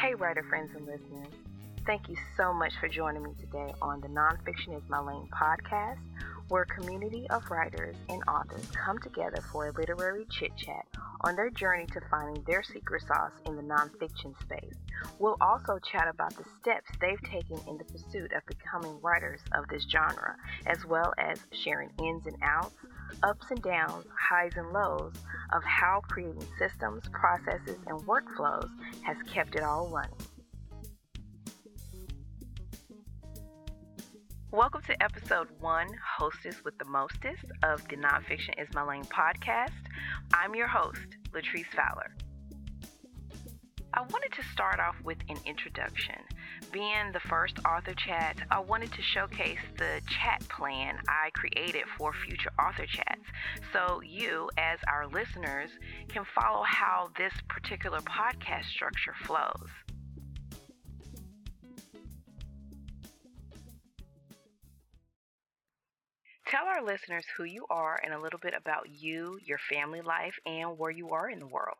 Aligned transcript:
Hey, 0.00 0.14
writer 0.14 0.42
friends 0.48 0.70
and 0.74 0.86
listeners. 0.86 1.28
Thank 1.84 2.08
you 2.08 2.16
so 2.34 2.54
much 2.54 2.72
for 2.80 2.88
joining 2.88 3.22
me 3.22 3.32
today 3.38 3.74
on 3.82 4.00
the 4.00 4.08
Nonfiction 4.08 4.74
is 4.74 4.82
My 4.88 4.98
Lane 4.98 5.28
podcast, 5.30 5.98
where 6.48 6.62
a 6.62 6.66
community 6.66 7.26
of 7.28 7.42
writers 7.50 7.96
and 8.08 8.22
authors 8.26 8.66
come 8.72 8.98
together 9.00 9.42
for 9.52 9.66
a 9.66 9.72
literary 9.72 10.24
chit 10.30 10.52
chat 10.56 10.86
on 11.20 11.36
their 11.36 11.50
journey 11.50 11.84
to 11.92 12.00
finding 12.10 12.42
their 12.44 12.62
secret 12.62 13.02
sauce 13.06 13.32
in 13.44 13.56
the 13.56 13.62
nonfiction 13.62 14.32
space. 14.40 14.74
We'll 15.18 15.36
also 15.38 15.78
chat 15.78 16.08
about 16.08 16.34
the 16.34 16.44
steps 16.62 16.88
they've 16.98 17.22
taken 17.30 17.60
in 17.68 17.76
the 17.76 17.84
pursuit 17.84 18.32
of 18.32 18.40
becoming 18.46 18.98
writers 19.02 19.40
of 19.52 19.68
this 19.68 19.84
genre, 19.90 20.34
as 20.64 20.82
well 20.86 21.12
as 21.18 21.40
sharing 21.52 21.90
ins 22.02 22.24
and 22.24 22.36
outs, 22.40 22.74
ups 23.22 23.46
and 23.50 23.62
downs, 23.62 24.06
highs 24.18 24.52
and 24.56 24.72
lows 24.72 25.14
of 25.52 25.62
how 25.64 26.00
creating 26.08 26.44
systems, 26.58 27.02
processes, 27.12 27.78
and 27.86 28.00
workflows 28.02 28.68
has 29.02 29.16
kept 29.26 29.54
it 29.54 29.62
all 29.62 29.88
running. 29.88 30.16
Welcome 34.52 34.82
to 34.88 35.02
episode 35.02 35.48
one, 35.60 35.88
Hostess 36.18 36.64
with 36.64 36.76
the 36.78 36.84
Mostest 36.84 37.44
of 37.62 37.86
the 37.88 37.96
Nonfiction 37.96 38.60
is 38.60 38.68
My 38.74 38.82
Lane 38.82 39.04
podcast. 39.04 39.70
I'm 40.34 40.54
your 40.54 40.66
host, 40.66 41.06
Latrice 41.32 41.66
Fowler. 41.74 42.12
I 44.00 44.02
wanted 44.04 44.32
to 44.32 44.42
start 44.54 44.80
off 44.80 44.96
with 45.04 45.18
an 45.28 45.36
introduction. 45.44 46.14
Being 46.72 47.12
the 47.12 47.20
first 47.20 47.58
author 47.66 47.92
chat, 47.92 48.34
I 48.50 48.58
wanted 48.58 48.90
to 48.92 49.02
showcase 49.02 49.58
the 49.76 50.00
chat 50.08 50.40
plan 50.48 50.96
I 51.06 51.28
created 51.34 51.84
for 51.98 52.14
future 52.26 52.48
author 52.58 52.86
chats 52.86 53.26
so 53.74 54.00
you, 54.00 54.48
as 54.56 54.78
our 54.88 55.06
listeners, 55.06 55.68
can 56.08 56.24
follow 56.34 56.62
how 56.62 57.10
this 57.18 57.34
particular 57.50 57.98
podcast 57.98 58.70
structure 58.70 59.14
flows. 59.26 59.68
Tell 66.46 66.64
our 66.64 66.82
listeners 66.82 67.26
who 67.36 67.44
you 67.44 67.66
are 67.68 68.00
and 68.02 68.14
a 68.14 68.18
little 68.18 68.40
bit 68.40 68.54
about 68.56 68.88
you, 68.88 69.38
your 69.44 69.58
family 69.70 70.00
life, 70.00 70.36
and 70.46 70.78
where 70.78 70.90
you 70.90 71.10
are 71.10 71.28
in 71.28 71.38
the 71.38 71.46
world. 71.46 71.76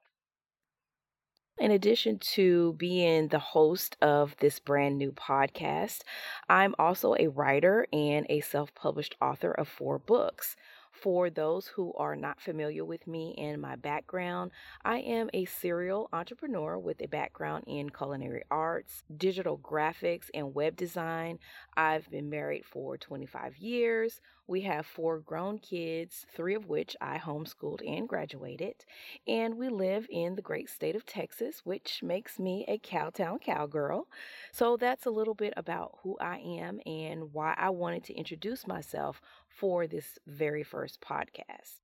In 1.61 1.71
addition 1.71 2.19
to 2.21 2.73
being 2.73 3.29
the 3.29 3.39
host 3.39 3.97
of 4.01 4.35
this 4.39 4.59
brand 4.59 4.97
new 4.97 5.13
podcast, 5.13 6.01
I'm 6.49 6.75
also 6.79 7.15
a 7.19 7.29
writer 7.29 7.87
and 7.93 8.25
a 8.31 8.41
self 8.41 8.75
published 8.75 9.15
author 9.21 9.53
of 9.53 9.69
four 9.69 9.99
books. 9.99 10.57
For 11.01 11.31
those 11.31 11.67
who 11.67 11.95
are 11.95 12.15
not 12.15 12.43
familiar 12.43 12.85
with 12.85 13.07
me 13.07 13.35
and 13.39 13.63
my 13.63 13.75
background, 13.75 14.51
I 14.85 14.99
am 14.99 15.31
a 15.33 15.47
serial 15.47 16.11
entrepreneur 16.13 16.79
with 16.79 17.01
a 17.01 17.09
background 17.09 17.65
in 17.67 17.89
culinary 17.89 18.43
arts, 18.51 19.03
digital 19.17 19.57
graphics, 19.57 20.29
and 20.35 20.55
web 20.55 20.77
design. 20.77 21.39
I've 21.75 22.11
been 22.11 22.29
married 22.29 22.67
for 22.67 22.99
25 22.99 23.57
years. 23.57 24.21
We 24.47 24.63
have 24.63 24.85
four 24.85 25.21
grown 25.21 25.59
kids, 25.59 26.27
three 26.35 26.57
of 26.57 26.67
which 26.67 26.97
I 27.01 27.19
homeschooled 27.19 27.89
and 27.89 28.09
graduated. 28.09 28.85
And 29.27 29.57
we 29.57 29.69
live 29.69 30.09
in 30.11 30.35
the 30.35 30.43
great 30.43 30.69
state 30.69 30.97
of 30.97 31.07
Texas, 31.07 31.61
which 31.63 32.03
makes 32.03 32.39
me 32.41 32.65
a 32.67 32.77
cowtown 32.77 33.41
cowgirl. 33.41 34.09
So 34.51 34.77
that's 34.77 35.07
a 35.07 35.11
little 35.11 35.35
bit 35.35 35.55
about 35.57 35.99
who 36.03 36.19
I 36.21 36.39
am 36.39 36.81
and 36.85 37.33
why 37.33 37.55
I 37.57 37.71
wanted 37.71 38.03
to 38.05 38.15
introduce 38.15 38.67
myself 38.67 39.23
for 39.59 39.87
this 39.87 40.19
very 40.27 40.63
first 40.63 41.01
podcast. 41.01 41.81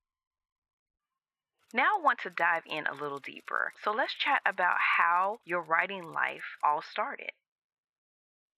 Now, 1.74 1.98
I 1.98 2.02
want 2.02 2.20
to 2.20 2.30
dive 2.30 2.62
in 2.66 2.86
a 2.86 2.94
little 2.94 3.18
deeper. 3.18 3.72
So, 3.82 3.90
let's 3.92 4.14
chat 4.14 4.40
about 4.46 4.76
how 4.96 5.40
your 5.44 5.62
writing 5.62 6.12
life 6.12 6.56
all 6.62 6.80
started. 6.80 7.32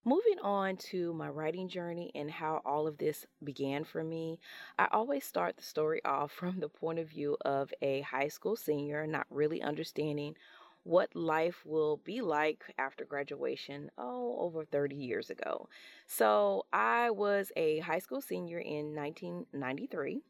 Moving 0.05 0.39
on 0.43 0.77
to 0.91 1.13
my 1.13 1.29
writing 1.29 1.69
journey 1.69 2.11
and 2.15 2.31
how 2.31 2.63
all 2.65 2.87
of 2.87 2.97
this 2.97 3.27
began 3.45 3.85
for 3.85 4.03
me, 4.03 4.39
I 4.79 4.89
always 4.93 5.25
start 5.25 5.57
the 5.57 5.63
story 5.63 6.01
off 6.07 6.33
from 6.33 6.61
the 6.61 6.69
point 6.69 6.99
of 6.99 7.11
view 7.11 7.37
of 7.45 7.75
a 7.83 8.03
high 8.03 8.29
school 8.29 8.57
senior, 8.57 9.07
not 9.07 9.27
really 9.29 9.61
understanding 9.61 10.37
what 10.89 11.15
life 11.15 11.67
will 11.67 11.99
be 11.99 12.23
like 12.23 12.65
after 12.79 13.05
graduation, 13.05 13.91
oh, 13.99 14.37
over 14.41 14.65
30 14.65 14.97
years 14.97 15.29
ago. 15.29 15.69
So 16.07 16.65
I 16.73 17.11
was 17.11 17.53
a 17.57 17.81
high 17.81 17.99
school 17.99 18.23
senior 18.23 18.59
in 18.59 18.95
1993. 18.95 20.23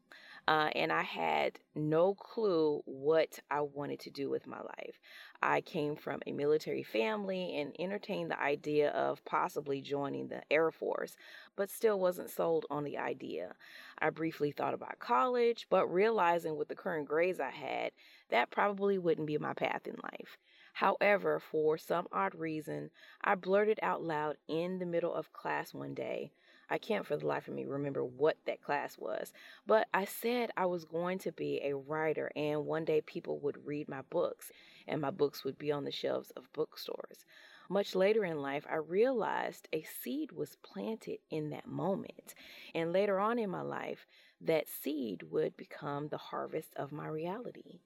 Uh, 0.49 0.71
and 0.75 0.91
I 0.91 1.03
had 1.03 1.59
no 1.75 2.15
clue 2.15 2.81
what 2.87 3.39
I 3.51 3.61
wanted 3.61 4.01
to 4.01 4.11
do 4.11 4.31
with 4.31 4.47
my 4.47 4.57
life. 4.57 4.99
I 5.43 5.61
came 5.61 5.95
from 5.95 6.23
a 6.27 6.33
military 6.33 6.83
family 6.83 7.55
and 7.61 7.77
entertained 7.79 8.31
the 8.31 8.41
idea 8.41 8.89
of 8.93 9.23
possibly 9.27 9.83
joining 9.83 10.29
the 10.29 10.41
Air 10.51 10.71
Force, 10.71 11.19
but 11.55 11.69
still 11.69 12.01
wasn't 12.01 12.31
sold 12.31 12.65
on 12.71 12.85
the 12.85 12.97
idea. 12.97 13.57
I 13.99 14.09
briefly 14.09 14.51
thought 14.51 14.73
about 14.73 14.99
college, 14.99 15.67
but 15.69 15.87
realizing 15.93 16.57
with 16.57 16.69
the 16.69 16.75
current 16.75 17.07
grades 17.07 17.41
I 17.41 17.51
had, 17.51 17.93
that 18.31 18.51
probably 18.51 18.99
wouldn't 18.99 19.27
be 19.27 19.39
my 19.39 19.55
path 19.55 19.87
in 19.87 19.97
life. 20.03 20.39
However, 20.75 21.41
for 21.41 21.79
some 21.79 22.07
odd 22.13 22.35
reason, 22.35 22.91
I 23.23 23.35
blurted 23.35 23.79
out 23.83 24.03
loud 24.03 24.37
in 24.47 24.79
the 24.79 24.87
middle 24.87 25.15
of 25.15 25.33
class 25.33 25.75
one 25.75 25.95
day, 25.95 26.31
I 26.71 26.77
can't 26.79 27.07
for 27.07 27.17
the 27.17 27.27
life 27.27 27.49
of 27.49 27.55
me 27.55 27.65
remember 27.65 28.05
what 28.05 28.37
that 28.45 28.63
class 28.63 28.99
was, 28.99 29.33
but 29.67 29.89
I 29.95 30.05
said 30.05 30.51
I 30.57 30.67
was 30.67 30.85
going 30.85 31.19
to 31.21 31.33
be 31.33 31.61
a 31.63 31.75
writer 31.75 32.31
and 32.37 32.67
one 32.67 32.85
day 32.85 33.01
people 33.01 33.39
would 33.41 33.67
read 33.67 33.89
my 33.89 34.03
books 34.03 34.53
and 34.87 35.01
my 35.01 35.11
books 35.11 35.45
would 35.45 35.59
be 35.59 35.73
on 35.73 35.85
the 35.85 35.91
shelves 35.91 36.31
of 36.33 36.53
bookstores. 36.53 37.25
Much 37.71 37.95
later 37.95 38.25
in 38.25 38.41
life, 38.41 38.67
I 38.69 38.77
realized 38.77 39.69
a 39.73 39.83
seed 39.83 40.33
was 40.33 40.57
planted 40.57 41.19
in 41.31 41.51
that 41.51 41.67
moment. 41.67 42.35
And 42.75 42.93
later 42.93 43.19
on 43.19 43.39
in 43.39 43.51
my 43.51 43.61
life, 43.61 44.07
that 44.41 44.69
seed 44.69 45.23
would 45.25 45.57
become 45.57 46.09
the 46.09 46.17
harvest 46.17 46.75
of 46.77 46.93
my 46.93 47.09
reality. 47.09 47.81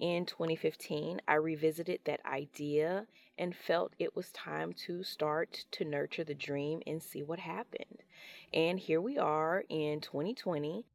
In 0.00 0.24
2015, 0.24 1.20
I 1.28 1.34
revisited 1.34 2.00
that 2.04 2.24
idea 2.24 3.06
and 3.36 3.54
felt 3.54 3.92
it 3.98 4.16
was 4.16 4.32
time 4.32 4.72
to 4.86 5.02
start 5.02 5.66
to 5.72 5.84
nurture 5.84 6.24
the 6.24 6.32
dream 6.34 6.80
and 6.86 7.02
see 7.02 7.22
what 7.22 7.38
happened. 7.38 8.02
And 8.50 8.80
here 8.80 9.02
we 9.02 9.18
are 9.18 9.62
in 9.68 10.00
2020. 10.00 10.86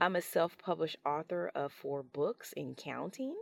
I'm 0.00 0.14
a 0.14 0.22
self 0.22 0.56
published 0.58 0.98
author 1.04 1.50
of 1.56 1.72
four 1.72 2.04
books 2.04 2.52
in 2.52 2.76
counting, 2.76 3.34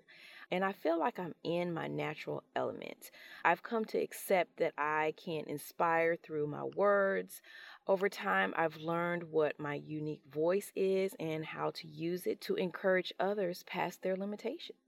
and 0.51 0.65
I 0.65 0.73
feel 0.73 0.99
like 0.99 1.19
I'm 1.19 1.35
in 1.45 1.75
my 1.75 1.87
natural 1.87 2.43
element. 2.57 3.11
I've 3.45 3.63
come 3.63 3.85
to 3.87 3.99
accept 3.99 4.57
that 4.57 4.73
I 4.79 5.13
can 5.23 5.45
inspire 5.49 6.17
through 6.17 6.47
my 6.47 6.65
words. 6.65 7.43
Over 7.87 8.09
time, 8.09 8.55
I've 8.57 8.79
learned 8.79 9.25
what 9.25 9.61
my 9.61 9.75
unique 9.75 10.23
voice 10.33 10.73
is 10.75 11.15
and 11.21 11.45
how 11.45 11.73
to 11.73 11.87
use 11.87 12.27
it 12.27 12.41
to 12.43 12.55
encourage 12.55 13.13
others 13.21 13.65
past 13.65 14.01
their 14.01 14.17
limitations. 14.17 14.79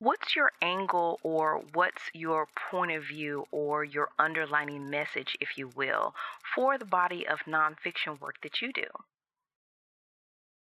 What's 0.00 0.36
your 0.36 0.52
angle 0.62 1.18
or 1.24 1.64
what's 1.74 2.02
your 2.14 2.46
point 2.70 2.92
of 2.92 3.02
view 3.02 3.46
or 3.50 3.82
your 3.82 4.10
underlining 4.16 4.88
message, 4.88 5.36
if 5.40 5.58
you 5.58 5.70
will, 5.74 6.14
for 6.54 6.78
the 6.78 6.84
body 6.84 7.26
of 7.26 7.40
nonfiction 7.48 8.20
work 8.20 8.36
that 8.44 8.62
you 8.62 8.72
do? 8.72 8.86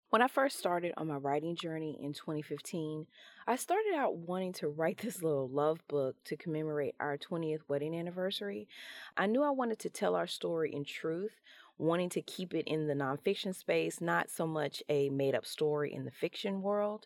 When 0.09 0.23
I 0.23 0.27
first 0.27 0.57
started 0.57 0.93
on 0.97 1.07
my 1.07 1.17
writing 1.17 1.55
journey 1.55 1.99
in 2.01 2.13
2015, 2.13 3.05
I 3.45 3.55
started 3.57 3.93
out 3.95 4.17
wanting 4.17 4.53
to 4.53 4.69
write 4.69 4.97
this 4.97 5.21
little 5.21 5.47
love 5.47 5.87
book 5.87 6.15
to 6.25 6.35
commemorate 6.35 6.95
our 6.99 7.15
20th 7.15 7.61
wedding 7.67 7.95
anniversary. 7.95 8.67
I 9.15 9.27
knew 9.27 9.43
I 9.43 9.51
wanted 9.51 9.77
to 9.79 9.89
tell 9.91 10.15
our 10.15 10.25
story 10.25 10.73
in 10.73 10.83
truth, 10.83 11.39
wanting 11.77 12.09
to 12.09 12.23
keep 12.23 12.55
it 12.55 12.67
in 12.67 12.87
the 12.87 12.95
nonfiction 12.95 13.53
space, 13.53 14.01
not 14.01 14.31
so 14.31 14.47
much 14.47 14.81
a 14.89 15.09
made 15.09 15.35
up 15.35 15.45
story 15.45 15.93
in 15.93 16.05
the 16.05 16.11
fiction 16.11 16.63
world. 16.63 17.05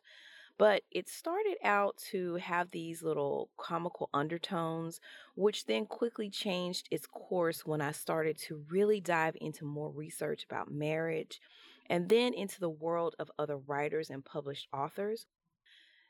But 0.58 0.84
it 0.90 1.10
started 1.10 1.58
out 1.64 1.98
to 2.12 2.36
have 2.36 2.72
these 2.72 3.04
little 3.04 3.50
comical 3.58 4.10
undertones, 4.14 5.02
which 5.36 5.66
then 5.66 5.86
quickly 5.86 6.30
changed 6.30 6.88
its 6.92 7.08
course 7.08 7.66
when 7.66 7.82
I 7.82 7.92
started 7.92 8.38
to 8.44 8.64
really 8.70 9.02
dive 9.02 9.36
into 9.42 9.66
more 9.66 9.90
research 9.90 10.46
about 10.50 10.72
marriage 10.72 11.42
and 11.88 12.08
then 12.08 12.34
into 12.34 12.60
the 12.60 12.70
world 12.70 13.16
of 13.20 13.30
other 13.38 13.58
writers 13.58 14.10
and 14.10 14.24
published 14.24 14.68
authors 14.74 15.26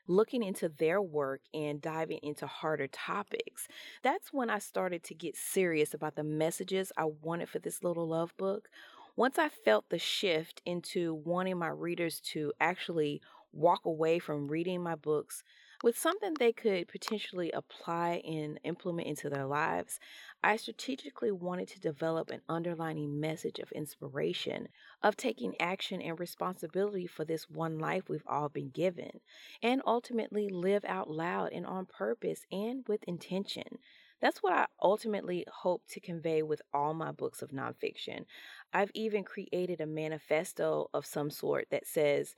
looking 0.08 0.42
into 0.42 0.68
their 0.68 1.02
work 1.02 1.40
and 1.52 1.80
diving 1.80 2.20
into 2.22 2.46
harder 2.46 2.86
topics. 2.86 3.68
That's 4.02 4.32
when 4.32 4.50
I 4.50 4.58
started 4.58 5.02
to 5.04 5.14
get 5.14 5.36
serious 5.36 5.94
about 5.94 6.16
the 6.16 6.24
messages 6.24 6.92
I 6.96 7.06
wanted 7.06 7.48
for 7.48 7.58
this 7.58 7.82
little 7.82 8.08
love 8.08 8.36
book. 8.36 8.68
Once 9.16 9.38
I 9.38 9.48
felt 9.48 9.88
the 9.88 9.98
shift 9.98 10.60
into 10.66 11.14
wanting 11.14 11.58
my 11.58 11.68
readers 11.68 12.20
to 12.32 12.52
actually 12.60 13.22
walk 13.56 13.86
away 13.86 14.18
from 14.18 14.48
reading 14.48 14.82
my 14.82 14.94
books 14.94 15.42
with 15.82 15.98
something 15.98 16.34
they 16.34 16.52
could 16.52 16.88
potentially 16.88 17.50
apply 17.52 18.22
and 18.26 18.58
implement 18.64 19.08
into 19.08 19.28
their 19.28 19.44
lives, 19.44 20.00
I 20.42 20.56
strategically 20.56 21.30
wanted 21.30 21.68
to 21.68 21.80
develop 21.80 22.30
an 22.30 22.40
underlining 22.48 23.20
message 23.20 23.58
of 23.58 23.72
inspiration, 23.72 24.68
of 25.02 25.16
taking 25.16 25.54
action 25.60 26.00
and 26.00 26.18
responsibility 26.18 27.06
for 27.06 27.24
this 27.24 27.48
one 27.50 27.78
life 27.78 28.08
we've 28.08 28.26
all 28.26 28.48
been 28.48 28.70
given, 28.70 29.20
and 29.62 29.82
ultimately 29.86 30.48
live 30.48 30.84
out 30.86 31.10
loud 31.10 31.52
and 31.52 31.66
on 31.66 31.86
purpose 31.86 32.46
and 32.50 32.84
with 32.88 33.04
intention. 33.04 33.78
That's 34.20 34.42
what 34.42 34.54
I 34.54 34.66
ultimately 34.82 35.44
hope 35.52 35.82
to 35.90 36.00
convey 36.00 36.42
with 36.42 36.62
all 36.72 36.94
my 36.94 37.12
books 37.12 37.42
of 37.42 37.50
nonfiction. 37.50 38.24
I've 38.72 38.90
even 38.94 39.24
created 39.24 39.82
a 39.82 39.86
manifesto 39.86 40.88
of 40.94 41.04
some 41.04 41.28
sort 41.28 41.66
that 41.70 41.86
says, 41.86 42.34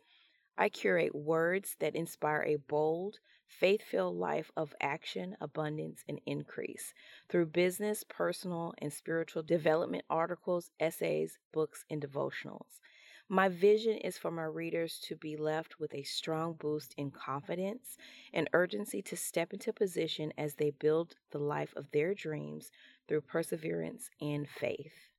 I 0.60 0.69
curate 0.69 1.14
words 1.14 1.76
that 1.78 1.94
inspire 1.94 2.43
a 2.43 2.56
bold, 2.56 3.20
faith 3.46 3.81
filled 3.81 4.16
life 4.16 4.50
of 4.56 4.75
action, 4.81 5.37
abundance, 5.40 6.02
and 6.08 6.20
increase 6.26 6.93
through 7.28 7.46
business, 7.46 8.05
personal, 8.08 8.75
and 8.78 8.93
spiritual 8.93 9.44
development 9.44 10.02
articles, 10.10 10.72
essays, 10.81 11.38
books, 11.52 11.84
and 11.88 12.02
devotionals. 12.02 12.81
My 13.28 13.49
vision 13.49 13.99
is 13.99 14.19
for 14.19 14.32
my 14.32 14.46
readers 14.46 14.99
to 15.05 15.14
be 15.14 15.37
left 15.37 15.78
with 15.78 15.94
a 15.94 16.02
strong 16.02 16.55
boost 16.55 16.93
in 16.96 17.12
confidence 17.12 17.96
and 18.32 18.50
urgency 18.52 19.00
to 19.02 19.16
step 19.16 19.52
into 19.52 19.72
position 19.72 20.32
as 20.37 20.55
they 20.55 20.70
build 20.70 21.14
the 21.31 21.38
life 21.38 21.72
of 21.76 21.88
their 21.93 22.14
dreams 22.14 22.72
through 23.06 23.20
perseverance 23.20 24.10
and 24.20 24.49
faith. 24.49 25.10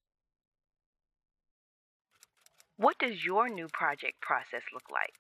What 2.75 2.97
does 2.99 3.23
your 3.23 3.47
new 3.47 3.69
project 3.69 4.19
process 4.19 4.63
look 4.73 4.89
like? 4.91 5.13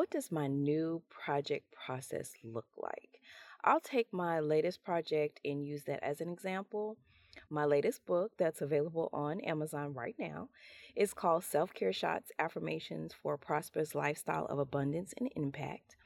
What 0.00 0.08
does 0.08 0.32
my 0.32 0.46
new 0.46 1.02
project 1.10 1.72
process 1.72 2.32
look 2.42 2.64
like? 2.78 3.20
I'll 3.64 3.80
take 3.80 4.10
my 4.14 4.40
latest 4.40 4.82
project 4.82 5.40
and 5.44 5.62
use 5.62 5.82
that 5.84 6.02
as 6.02 6.22
an 6.22 6.30
example. 6.30 6.96
My 7.50 7.66
latest 7.66 8.06
book, 8.06 8.32
that's 8.38 8.62
available 8.62 9.10
on 9.12 9.42
Amazon 9.42 9.92
right 9.92 10.14
now, 10.18 10.48
is 10.96 11.12
called 11.12 11.44
Self 11.44 11.74
Care 11.74 11.92
Shots 11.92 12.32
Affirmations 12.38 13.12
for 13.12 13.34
a 13.34 13.38
Prosperous 13.38 13.94
Lifestyle 13.94 14.46
of 14.46 14.58
Abundance 14.58 15.12
and 15.18 15.28
Impact. 15.36 15.96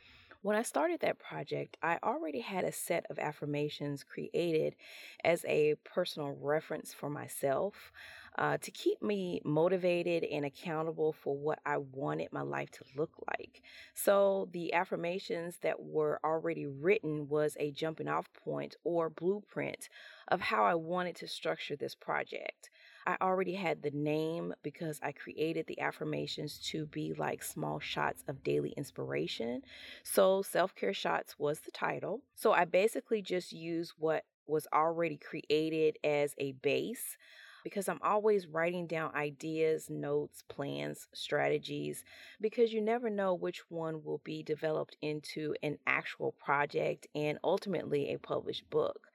When 0.43 0.57
I 0.57 0.63
started 0.63 0.99
that 1.03 1.21
project, 1.21 1.77
I 1.81 2.01
already 2.03 2.41
had 2.41 2.65
a 2.65 2.73
set 2.73 3.07
of 3.11 3.21
affirmations 3.21 4.03
created 4.03 4.75
as 5.23 5.45
a 5.45 5.77
personal 5.85 6.37
reference 6.41 6.93
for 6.93 7.09
myself 7.09 7.93
uh, 8.37 8.59
to 8.59 8.71
keep 8.71 9.01
me 9.03 9.41
motivated 9.45 10.25
and 10.25 10.45
accountable 10.45 11.13
for 11.13 11.37
what 11.37 11.61
I 11.65 11.79
wanted 11.79 12.33
my 12.33 12.43
life 12.43 12.71
to 12.73 12.85
look 12.97 13.13
like. 13.29 13.63
So 13.95 14.49
the 14.53 14.73
affirmations 14.75 15.59
that 15.63 15.81
were 15.81 16.19
already 16.25 16.67
written 16.67 17.29
was 17.29 17.57
a 17.61 17.71
jumping 17.71 18.09
off 18.09 18.29
point 18.33 18.77
or 18.83 19.09
blueprint 19.09 19.89
of 20.29 20.41
how 20.41 20.65
I 20.65 20.75
wanted 20.75 21.17
to 21.17 21.29
structure 21.29 21.77
this 21.77 21.95
project. 21.95 22.71
I 23.07 23.17
already 23.21 23.55
had 23.55 23.83
the 23.83 23.91
name 23.91 24.55
because 24.63 24.99
I 25.03 25.13
created 25.13 25.67
the 25.67 25.81
affirmations 25.81 26.59
to 26.71 26.87
be 26.87 27.13
like 27.13 27.43
small 27.43 27.79
shots 27.79 28.25
of 28.27 28.43
daily 28.43 28.73
inspiration. 28.77 29.63
So, 30.03 30.41
Self 30.41 30.75
Care 30.75 30.95
Shots 30.95 31.39
was 31.39 31.61
the 31.61 31.71
title. 31.71 32.23
So, 32.35 32.53
I 32.53 32.65
basically 32.65 33.21
just 33.21 33.53
used 33.53 33.93
what 33.99 34.25
was 34.47 34.67
already 34.73 35.19
created 35.19 35.99
as 36.03 36.35
a 36.39 36.53
base 36.53 37.17
because 37.65 37.89
I'm 37.89 38.01
always 38.03 38.47
writing 38.47 38.87
down 38.87 39.15
ideas, 39.15 39.91
notes, 39.91 40.45
plans, 40.49 41.09
strategies, 41.13 42.05
because 42.41 42.73
you 42.73 42.81
never 42.81 43.11
know 43.11 43.35
which 43.35 43.63
one 43.71 44.05
will 44.05 44.21
be 44.23 44.43
developed 44.43 44.97
into 45.03 45.55
an 45.63 45.79
actual 45.87 46.33
project 46.33 47.09
and 47.15 47.39
ultimately 47.43 48.13
a 48.13 48.19
published 48.19 48.69
book. 48.71 49.09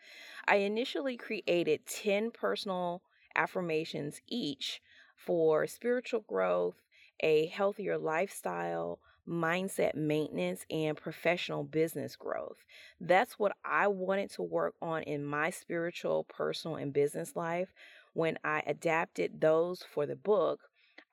I 0.48 0.58
initially 0.58 1.16
created 1.16 1.86
10 1.86 2.32
personal 2.32 3.04
affirmations 3.36 4.20
each 4.28 4.82
for 5.16 5.68
spiritual 5.68 6.22
growth, 6.22 6.76
a 7.20 7.48
healthier 7.48 7.98
lifestyle, 7.98 9.00
mindset 9.28 9.94
maintenance, 9.94 10.66
and 10.72 10.98
professional 10.98 11.64
business 11.64 12.16
growth. 12.16 12.58
That's 13.00 13.38
what 13.38 13.52
I 13.64 13.88
wanted 13.88 14.32
to 14.32 14.42
work 14.42 14.74
on 14.82 15.04
in 15.04 15.24
my 15.24 15.52
spiritual, 15.52 16.24
personal, 16.24 16.78
and 16.78 16.92
business 16.92 17.36
life 17.36 17.72
when 18.20 18.38
I 18.44 18.62
adapted 18.68 19.40
those 19.40 19.82
for 19.82 20.06
the 20.06 20.18
book, 20.18 20.60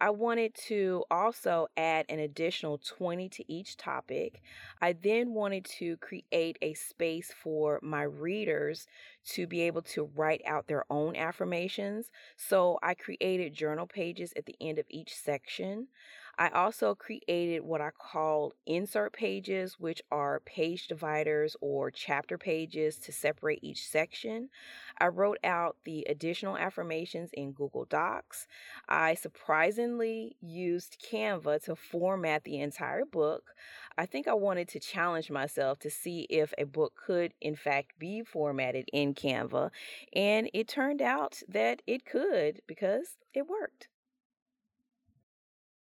I 0.00 0.11
wanted 0.11 0.56
to 0.67 1.05
also 1.08 1.69
add 1.76 2.05
an 2.08 2.19
additional 2.19 2.79
20 2.79 3.29
to 3.29 3.44
each 3.50 3.76
topic. 3.76 4.43
I 4.82 4.93
then 4.93 5.32
wanted 5.32 5.64
to 5.79 5.99
create 5.99 6.58
a 6.61 6.75
space 6.75 7.32
for 7.32 7.79
my 7.81 8.03
readers 8.03 8.88
to 9.35 9.47
be 9.47 9.61
able 9.61 9.82
to 9.82 10.11
write 10.17 10.43
out 10.44 10.67
their 10.67 10.85
own 10.91 11.14
affirmations. 11.14 12.11
So 12.37 12.81
I 12.82 12.94
created 12.94 13.55
journal 13.55 13.87
pages 13.87 14.32
at 14.37 14.47
the 14.47 14.56
end 14.61 14.81
of 14.81 14.87
each 14.91 15.14
section. 15.14 15.87
I 16.38 16.50
also 16.50 16.94
created 16.94 17.62
what 17.62 17.80
I 17.80 17.90
called 17.90 18.52
insert 18.66 19.14
pages, 19.14 19.76
which 19.78 20.02
are 20.10 20.40
page 20.40 20.86
dividers 20.86 21.56
or 21.62 21.90
chapter 21.90 22.36
pages 22.36 22.98
to 22.98 23.12
separate 23.12 23.60
each 23.62 23.88
section. 23.88 24.50
I 24.98 25.06
wrote 25.06 25.38
out 25.42 25.76
the 25.84 26.06
additional 26.10 26.58
affirmations 26.58 27.30
in 27.32 27.52
Google 27.52 27.86
Docs. 27.86 28.46
I 28.86 29.14
surprisingly 29.14 30.36
used 30.42 31.02
Canva 31.10 31.64
to 31.64 31.74
format 31.74 32.44
the 32.44 32.60
entire 32.60 33.06
book. 33.06 33.54
I 33.96 34.04
think 34.04 34.28
I 34.28 34.34
wanted 34.34 34.68
to 34.68 34.80
challenge 34.80 35.30
myself 35.30 35.78
to 35.80 35.90
see 35.90 36.26
if 36.28 36.52
a 36.58 36.64
book 36.64 36.92
could, 37.06 37.32
in 37.40 37.56
fact, 37.56 37.98
be 37.98 38.22
formatted 38.22 38.90
in 38.92 39.14
Canva. 39.14 39.70
And 40.12 40.50
it 40.52 40.68
turned 40.68 41.00
out 41.00 41.40
that 41.48 41.80
it 41.86 42.04
could 42.04 42.60
because 42.66 43.16
it 43.32 43.48
worked. 43.48 43.88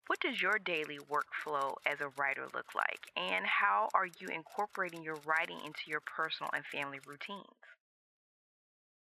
What 0.08 0.20
does 0.20 0.42
your 0.42 0.58
daily 0.58 0.98
workflow 0.98 1.76
as 1.86 2.02
a 2.02 2.10
writer 2.10 2.48
look 2.56 2.74
like? 2.74 3.12
And 3.16 3.46
how 3.46 3.90
are 3.94 4.08
you 4.08 4.30
incorporating 4.30 5.04
your 5.04 5.18
writing 5.18 5.60
into 5.64 5.82
your 5.92 6.00
personal 6.02 6.50
and 6.54 6.66
family 6.66 7.00
routines? 7.06 7.54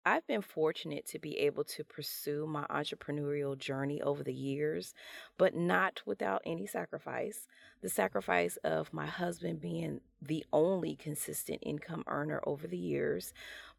I've 0.07 0.27
been 0.27 0.41
fortunate 0.41 1.07
to 1.09 1.19
be 1.19 1.39
able 1.41 1.65
to 1.65 1.85
pursue 1.85 2.47
my 2.47 2.65
entrepreneurial 2.71 3.57
journey 3.59 4.01
over 4.01 4.23
the 4.23 4.33
years, 4.33 4.95
but 5.37 5.55
not 5.55 6.01
without 6.07 6.41
any 6.47 6.67
sacrifice. 6.67 7.47
The 7.83 7.91
sacrifice 7.91 8.57
of 8.65 8.95
my 8.95 9.07
husband 9.07 9.61
being 9.61 10.01
the 10.23 10.45
only 10.55 10.97
consistent 10.97 11.59
income 11.63 12.05
earner 12.07 12.41
over 12.47 12.67
the 12.67 12.79
years, 12.79 13.35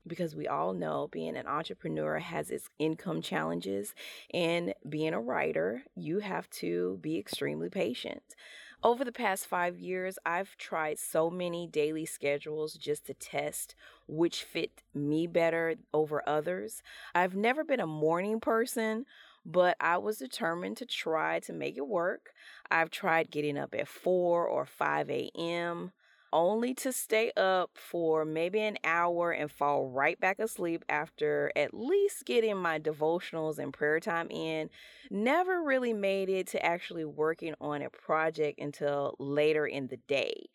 because 0.05 0.35
we 0.35 0.47
all 0.47 0.73
know 0.73 1.09
being 1.11 1.35
an 1.35 1.47
entrepreneur 1.47 2.19
has 2.19 2.51
its 2.51 2.69
income 2.77 3.23
challenges, 3.23 3.95
and 4.31 4.75
being 4.87 5.13
a 5.13 5.21
writer, 5.21 5.83
you 5.95 6.19
have 6.19 6.47
to 6.51 6.99
be 7.01 7.17
extremely 7.17 7.69
patient. 7.69 8.35
Over 8.83 9.05
the 9.05 9.11
past 9.11 9.45
five 9.45 9.77
years, 9.77 10.17
I've 10.25 10.57
tried 10.57 10.97
so 10.97 11.29
many 11.29 11.67
daily 11.67 12.05
schedules 12.07 12.73
just 12.73 13.05
to 13.05 13.13
test 13.13 13.75
which 14.07 14.43
fit 14.43 14.81
me 14.95 15.27
better 15.27 15.75
over 15.93 16.27
others. 16.27 16.81
I've 17.13 17.35
never 17.35 17.63
been 17.63 17.79
a 17.79 17.85
morning 17.85 18.39
person, 18.39 19.05
but 19.45 19.77
I 19.79 19.97
was 19.97 20.17
determined 20.17 20.77
to 20.77 20.87
try 20.87 21.39
to 21.41 21.53
make 21.53 21.77
it 21.77 21.87
work. 21.87 22.33
I've 22.71 22.89
tried 22.89 23.29
getting 23.29 23.55
up 23.55 23.75
at 23.75 23.87
4 23.87 24.47
or 24.47 24.65
5 24.65 25.09
a.m 25.11 25.91
only 26.33 26.73
to 26.75 26.91
stay 26.91 27.31
up 27.35 27.71
for 27.73 28.25
maybe 28.25 28.59
an 28.59 28.77
hour 28.83 29.31
and 29.31 29.51
fall 29.51 29.89
right 29.89 30.19
back 30.19 30.39
asleep 30.39 30.83
after 30.89 31.51
at 31.55 31.73
least 31.73 32.25
getting 32.25 32.57
my 32.57 32.79
devotionals 32.79 33.59
and 33.59 33.73
prayer 33.73 33.99
time 33.99 34.27
in. 34.29 34.69
Never 35.09 35.61
really 35.61 35.93
made 35.93 36.29
it 36.29 36.47
to 36.47 36.65
actually 36.65 37.05
working 37.05 37.53
on 37.59 37.81
a 37.81 37.89
project 37.89 38.59
until 38.59 39.15
later 39.19 39.65
in 39.65 39.87
the 39.87 39.97
day. 39.97 40.49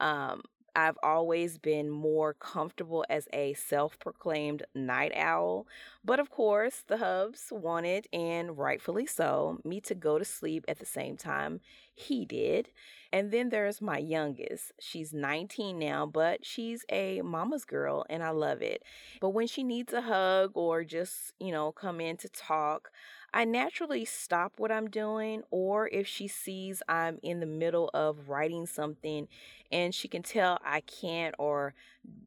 Um, 0.00 0.42
I've 0.74 0.98
always 1.02 1.58
been 1.58 1.90
more 1.90 2.34
comfortable 2.34 3.04
as 3.08 3.28
a 3.32 3.54
self 3.54 3.98
proclaimed 3.98 4.64
night 4.74 5.12
owl. 5.14 5.66
But 6.04 6.20
of 6.20 6.30
course, 6.30 6.82
the 6.86 6.98
Hubs 6.98 7.48
wanted, 7.50 8.06
and 8.12 8.56
rightfully 8.56 9.06
so, 9.06 9.60
me 9.64 9.80
to 9.82 9.94
go 9.94 10.18
to 10.18 10.24
sleep 10.24 10.64
at 10.68 10.78
the 10.78 10.86
same 10.86 11.16
time 11.16 11.60
he 12.00 12.24
did. 12.24 12.68
And 13.12 13.30
then 13.32 13.48
there's 13.48 13.82
my 13.82 13.98
youngest. 13.98 14.72
She's 14.78 15.12
19 15.12 15.78
now, 15.78 16.06
but 16.06 16.44
she's 16.46 16.84
a 16.88 17.20
mama's 17.22 17.64
girl 17.64 18.06
and 18.08 18.22
I 18.22 18.30
love 18.30 18.62
it. 18.62 18.82
But 19.20 19.30
when 19.30 19.48
she 19.48 19.64
needs 19.64 19.92
a 19.92 20.00
hug 20.00 20.52
or 20.54 20.84
just, 20.84 21.32
you 21.40 21.50
know, 21.50 21.72
come 21.72 22.00
in 22.00 22.16
to 22.18 22.28
talk, 22.28 22.92
I 23.32 23.44
naturally 23.44 24.04
stop 24.04 24.54
what 24.56 24.72
I'm 24.72 24.88
doing, 24.90 25.42
or 25.50 25.88
if 25.88 26.06
she 26.06 26.26
sees 26.28 26.82
I'm 26.88 27.18
in 27.22 27.40
the 27.40 27.46
middle 27.46 27.90
of 27.94 28.28
writing 28.28 28.66
something 28.66 29.28
and 29.70 29.94
she 29.94 30.08
can 30.08 30.22
tell 30.22 30.58
I 30.64 30.80
can't 30.80 31.34
or 31.38 31.74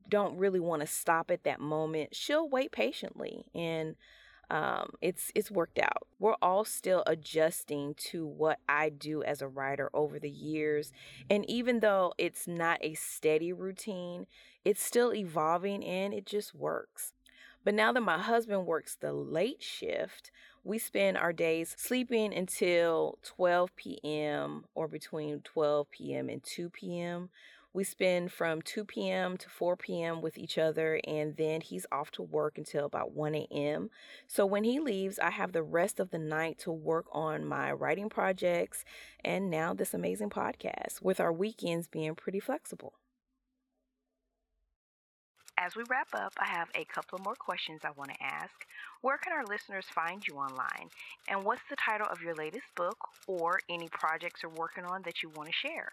don't 0.08 0.38
really 0.38 0.60
want 0.60 0.82
to 0.82 0.88
stop 0.88 1.30
at 1.30 1.44
that 1.44 1.60
moment, 1.60 2.16
she'll 2.16 2.48
wait 2.48 2.72
patiently. 2.72 3.46
And 3.54 3.96
um, 4.50 4.92
it's 5.02 5.32
it's 5.36 5.50
worked 5.50 5.80
out. 5.80 6.08
We're 6.20 6.36
all 6.42 6.64
still 6.64 7.04
adjusting 7.08 7.96
to 8.12 8.26
what 8.26 8.60
I 8.70 8.90
do 8.90 9.24
as 9.24 9.42
a 9.42 9.48
writer 9.48 9.90
over 9.94 10.20
the 10.20 10.30
years, 10.30 10.92
and 11.30 11.50
even 11.50 11.80
though 11.80 12.14
it's 12.18 12.48
not 12.48 12.78
a 12.82 12.94
steady 12.94 13.52
routine, 13.52 14.28
it's 14.64 14.84
still 14.84 15.14
evolving 15.14 15.84
and 15.84 16.14
it 16.14 16.26
just 16.26 16.54
works. 16.54 17.14
But 17.64 17.74
now 17.74 17.94
that 17.94 18.02
my 18.02 18.18
husband 18.20 18.66
works 18.66 18.96
the 18.96 19.14
late 19.14 19.64
shift, 19.64 20.32
we 20.64 20.80
spend 20.80 21.18
our 21.18 21.34
days 21.34 21.76
sleeping 21.78 22.34
until 22.34 23.18
12 23.24 23.76
p.m. 23.76 24.66
or 24.76 24.88
between 24.88 25.42
12 25.42 25.92
p.m. 25.92 26.30
and 26.30 26.42
2 26.44 26.70
p.m. 26.70 27.30
We 27.74 27.84
spend 27.84 28.32
from 28.32 28.62
2 28.62 28.86
p.m. 28.86 29.36
to 29.38 29.50
4 29.50 29.76
p.m. 29.76 30.22
with 30.22 30.38
each 30.38 30.60
other, 30.60 31.02
and 31.06 31.36
then 31.38 31.60
he's 31.60 31.88
off 31.92 32.12
to 32.12 32.22
work 32.22 32.58
until 32.58 32.86
about 32.86 33.14
1 33.14 33.34
a.m. 33.34 33.90
So 34.28 34.46
when 34.46 34.64
he 34.64 34.80
leaves, 34.80 35.18
I 35.18 35.32
have 35.32 35.52
the 35.52 35.64
rest 35.64 36.00
of 36.00 36.12
the 36.12 36.20
night 36.20 36.60
to 36.60 36.72
work 36.72 37.08
on 37.12 37.46
my 37.46 37.72
writing 37.72 38.10
projects 38.10 38.86
and 39.26 39.50
now 39.50 39.74
this 39.74 39.94
amazing 39.94 40.30
podcast, 40.30 41.02
with 41.02 41.20
our 41.20 41.34
weekends 41.34 41.88
being 41.88 42.14
pretty 42.14 42.40
flexible. 42.40 42.94
As 45.58 45.76
we 45.76 45.84
wrap 45.90 46.08
up, 46.14 46.34
I 46.40 46.46
have 46.46 46.70
a 46.76 46.86
couple 46.86 47.20
more 47.20 47.36
questions 47.36 47.82
I 47.84 47.92
want 47.92 48.12
to 48.12 48.24
ask. 48.24 48.66
Where 49.02 49.18
can 49.18 49.34
our 49.34 49.46
listeners 49.46 49.86
find 49.94 50.24
you 50.28 50.36
online? 50.36 50.90
And 51.28 51.44
what's 51.44 51.62
the 51.70 51.76
title 51.76 52.08
of 52.10 52.22
your 52.22 52.34
latest 52.34 52.66
book 52.76 52.98
or 53.28 53.60
any 53.70 53.88
projects 53.90 54.42
you're 54.42 54.52
working 54.52 54.84
on 54.84 55.04
that 55.04 55.22
you 55.22 55.30
want 55.30 55.50
to 55.50 55.68
share? 55.68 55.92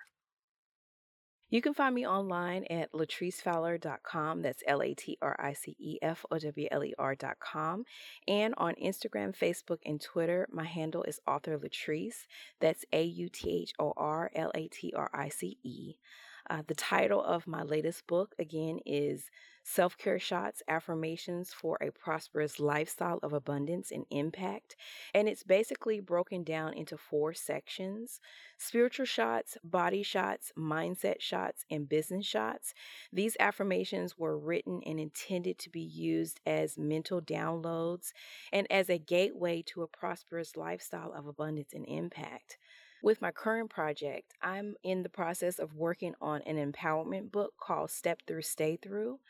You 1.51 1.61
can 1.61 1.75
find 1.75 1.95
me 1.95 2.07
online 2.07 2.65
at 2.71 2.93
latricefowler.com. 2.93 4.43
That's 4.43 4.63
L 4.69 4.83
A 4.83 4.95
T 4.95 5.19
R 5.21 5.37
I 5.39 5.53
C 5.53 5.77
E 5.81 5.99
F 6.01 6.25
O 6.31 6.39
W 6.39 6.69
L 6.71 6.85
E 6.85 6.95
R.com. 6.97 7.85
And 8.29 8.55
on 8.57 8.75
Instagram, 8.77 9.37
Facebook, 9.37 9.79
and 9.85 10.01
Twitter, 10.01 10.49
my 10.53 10.65
handle 10.65 11.03
is 11.03 11.21
author 11.27 11.59
Latrice. 11.59 12.27
That's 12.61 12.85
A 12.93 13.03
U 13.03 13.29
T 13.29 13.63
H 13.63 13.73
O 13.81 13.93
R 13.97 14.31
L 14.33 14.53
A 14.55 14.69
T 14.69 14.93
R 14.97 15.11
I 15.13 15.29
C 15.29 15.59
E. 15.65 15.97
Uh, 16.49 16.63
the 16.67 16.75
title 16.75 17.23
of 17.23 17.47
my 17.47 17.63
latest 17.63 18.07
book, 18.07 18.35
again, 18.39 18.81
is 18.87 19.31
Self 19.63 19.99
Care 19.99 20.19
Shots 20.19 20.63
Affirmations 20.69 21.53
for 21.53 21.77
a 21.81 21.91
Prosperous 21.91 22.59
Lifestyle 22.59 23.19
of 23.23 23.33
Abundance 23.33 23.91
and 23.91 24.07
Impact. 24.11 24.75
And 25.15 25.29
it's 25.29 25.43
basically 25.43 26.01
broken 26.01 26.43
down 26.43 26.73
into 26.75 26.97
four 26.97 27.35
sections 27.35 28.21
spiritual 28.59 29.07
shots, 29.07 29.57
body 29.63 30.03
shots, 30.03 30.53
mindset 30.59 31.21
shots, 31.21 31.65
and 31.71 31.89
business 31.89 32.27
shots. 32.27 32.75
These 33.13 33.37
affirmations 33.39 34.19
were 34.19 34.39
written 34.39 34.81
and 34.85 34.99
intended 34.99 35.59
to 35.59 35.71
be 35.71 35.81
used 35.81 36.41
as 36.47 36.79
mental 36.79 37.21
downloads 37.21 38.13
and 38.53 38.67
as 38.71 38.91
a 38.91 38.99
gateway 38.99 39.63
to 39.67 39.83
a 39.83 39.89
prosperous 39.89 40.57
lifestyle 40.57 41.13
of 41.13 41.27
abundance 41.27 41.73
and 41.73 41.87
impact. 41.87 42.59
With 43.03 43.23
my 43.23 43.31
current 43.31 43.71
project, 43.71 44.35
I'm 44.43 44.75
in 44.83 45.03
the 45.03 45.09
process 45.09 45.59
of 45.59 45.75
working 45.75 46.15
on 46.21 46.43
an 46.43 46.57
empowerment 46.57 47.33
book 47.33 47.55
called 47.59 47.91
Step 47.91 48.21
Through, 48.27 48.43
Stay 48.43 48.77
Through. 48.77 49.21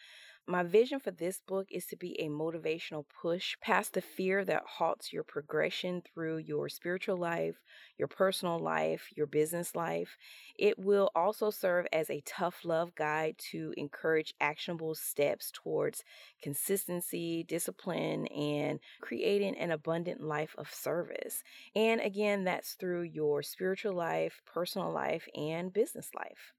My 0.46 0.64
vision 0.64 1.00
for 1.00 1.12
this 1.12 1.40
book 1.46 1.68
is 1.70 1.86
to 1.86 1.96
be 1.96 2.20
a 2.20 2.28
motivational 2.28 3.06
push 3.22 3.56
past 3.60 3.94
the 3.94 4.02
fear 4.02 4.44
that 4.44 4.64
halts 4.66 5.12
your 5.12 5.22
progression 5.22 6.02
through 6.02 6.38
your 6.38 6.68
spiritual 6.68 7.16
life, 7.16 7.62
your 7.96 8.08
personal 8.08 8.58
life, 8.58 9.08
your 9.16 9.26
business 9.26 9.74
life. 9.74 10.18
It 10.58 10.78
will 10.78 11.10
also 11.14 11.50
serve 11.50 11.86
as 11.92 12.10
a 12.10 12.20
tough 12.26 12.64
love 12.64 12.94
guide 12.96 13.38
to 13.52 13.72
encourage 13.78 14.34
actionable 14.40 14.94
steps 14.94 15.50
towards 15.52 16.04
consistency, 16.42 17.44
discipline, 17.44 18.26
and 18.26 18.80
creating 19.00 19.56
an 19.56 19.70
abundant 19.70 20.20
life 20.20 20.54
of 20.58 20.70
service. 20.74 21.44
And 21.74 22.00
again, 22.00 22.44
that's 22.44 22.74
through 22.74 23.02
your 23.02 23.42
spiritual 23.42 23.94
life, 23.94 24.42
personal 24.44 24.90
life, 24.92 25.28
and 25.34 25.72
business 25.72 26.10
life. 26.14 26.52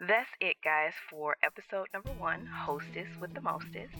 That's 0.00 0.30
it, 0.40 0.58
guys, 0.62 0.92
for 1.10 1.36
episode 1.42 1.88
number 1.92 2.12
one, 2.20 2.46
Hostess 2.46 3.08
with 3.20 3.34
the 3.34 3.40
Mostest, 3.40 3.96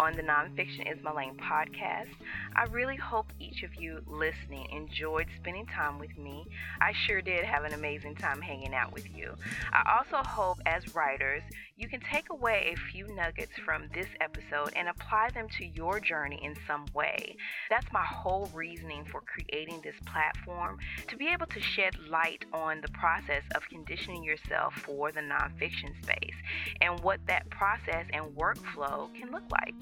on 0.00 0.14
the 0.14 0.22
Nonfiction 0.22 0.90
is 0.90 1.02
My 1.02 1.12
Lane 1.12 1.36
podcast. 1.36 2.08
I 2.56 2.64
really 2.70 2.96
hope 2.96 3.26
each 3.38 3.62
of 3.62 3.74
you 3.74 4.00
listening 4.06 4.66
enjoyed 4.70 5.26
spending 5.36 5.66
time 5.66 5.98
with 5.98 6.16
me. 6.16 6.46
I 6.80 6.94
sure 6.94 7.20
did 7.20 7.44
have 7.44 7.64
an 7.64 7.74
amazing 7.74 8.14
time 8.14 8.40
hanging 8.40 8.72
out 8.72 8.94
with 8.94 9.14
you. 9.14 9.34
I 9.74 9.98
also 9.98 10.26
hope, 10.26 10.56
as 10.64 10.94
writers, 10.94 11.42
you 11.76 11.86
can 11.86 12.00
take 12.00 12.30
away 12.30 12.72
a 12.72 12.90
few 12.90 13.08
nuggets 13.14 13.52
from 13.62 13.88
this 13.92 14.06
episode 14.22 14.72
and 14.74 14.88
apply 14.88 15.30
them 15.34 15.48
to 15.58 15.66
your 15.66 16.00
journey 16.00 16.40
in 16.42 16.56
some 16.66 16.86
way. 16.94 17.36
That's 17.68 17.92
my 17.92 18.04
whole 18.04 18.48
reasoning 18.54 19.04
for 19.04 19.20
creating 19.20 19.82
this 19.82 19.96
platform 20.06 20.78
to 21.08 21.16
be 21.16 21.28
able 21.28 21.46
to 21.46 21.60
shed 21.60 21.96
light 22.08 22.46
on 22.54 22.80
the 22.80 22.90
process 22.92 23.42
of 23.54 23.68
conditioning 23.68 24.22
yourself 24.22 24.74
for 24.74 25.12
the 25.12 25.20
nonfiction 25.42 26.00
space 26.02 26.34
and 26.80 26.98
what 27.00 27.20
that 27.26 27.48
process 27.50 28.06
and 28.12 28.24
workflow 28.36 29.12
can 29.14 29.30
look 29.30 29.44
like. 29.50 29.74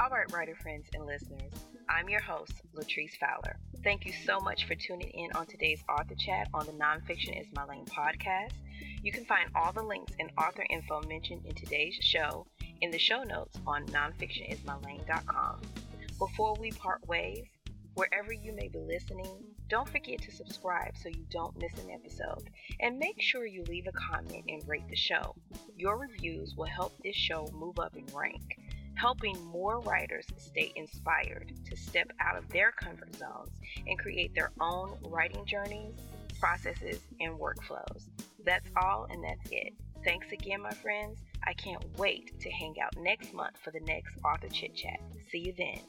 All 0.00 0.10
right, 0.10 0.30
writer 0.32 0.56
friends 0.60 0.86
and 0.92 1.06
listeners, 1.06 1.52
I'm 1.88 2.08
your 2.08 2.20
host, 2.20 2.52
Latrice 2.74 3.16
Fowler. 3.18 3.56
Thank 3.84 4.04
you 4.04 4.12
so 4.26 4.40
much 4.40 4.66
for 4.66 4.74
tuning 4.74 5.10
in 5.10 5.30
on 5.34 5.46
today's 5.46 5.84
author 5.88 6.14
chat 6.14 6.48
on 6.52 6.66
the 6.66 6.72
Nonfiction 6.72 7.40
is 7.40 7.46
My 7.54 7.64
Lane 7.64 7.84
podcast. 7.84 8.52
You 9.02 9.12
can 9.12 9.24
find 9.24 9.50
all 9.54 9.72
the 9.72 9.82
links 9.82 10.12
and 10.18 10.30
author 10.36 10.66
info 10.68 11.02
mentioned 11.02 11.42
in 11.46 11.54
today's 11.54 11.94
show 12.00 12.46
in 12.80 12.90
the 12.90 12.98
show 12.98 13.22
notes 13.22 13.58
on 13.66 13.86
nonfictionismylane.com. 13.86 15.60
Before 16.18 16.54
we 16.58 16.70
part 16.72 17.06
ways, 17.06 17.44
wherever 17.94 18.32
you 18.32 18.52
may 18.52 18.68
be 18.68 18.78
listening, 18.80 19.44
don't 19.68 19.88
forget 19.88 20.20
to 20.22 20.30
subscribe 20.30 20.96
so 20.96 21.08
you 21.08 21.24
don't 21.30 21.58
miss 21.58 21.72
an 21.82 21.90
episode. 21.90 22.50
And 22.80 22.98
make 22.98 23.20
sure 23.20 23.46
you 23.46 23.64
leave 23.64 23.86
a 23.86 23.92
comment 23.92 24.44
and 24.48 24.66
rate 24.68 24.88
the 24.88 24.96
show. 24.96 25.34
Your 25.76 25.98
reviews 25.98 26.54
will 26.56 26.66
help 26.66 26.92
this 27.02 27.16
show 27.16 27.48
move 27.54 27.78
up 27.78 27.96
in 27.96 28.06
rank 28.14 28.58
helping 28.94 29.36
more 29.46 29.80
writers 29.80 30.24
stay 30.36 30.72
inspired 30.76 31.52
to 31.64 31.76
step 31.76 32.10
out 32.20 32.36
of 32.36 32.48
their 32.48 32.72
comfort 32.72 33.14
zones 33.14 33.50
and 33.86 33.98
create 33.98 34.34
their 34.34 34.52
own 34.60 34.96
writing 35.02 35.44
journeys, 35.46 35.94
processes, 36.38 37.00
and 37.20 37.38
workflows. 37.38 38.08
That's 38.44 38.68
all, 38.76 39.06
and 39.10 39.22
that's 39.24 39.50
it. 39.50 39.72
Thanks 40.04 40.32
again, 40.32 40.60
my 40.60 40.72
friends. 40.72 41.18
I 41.46 41.54
can't 41.54 41.82
wait 41.98 42.38
to 42.40 42.50
hang 42.50 42.74
out 42.80 42.94
next 42.98 43.32
month 43.32 43.56
for 43.62 43.70
the 43.70 43.80
next 43.80 44.16
author 44.24 44.48
chit 44.48 44.74
chat. 44.74 45.00
See 45.30 45.38
you 45.38 45.54
then. 45.56 45.80